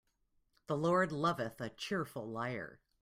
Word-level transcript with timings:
The 0.65 0.75
Lord 0.75 1.11
loveth 1.11 1.61
a 1.61 1.69
cheerful 1.69 2.27
liar. 2.27 2.79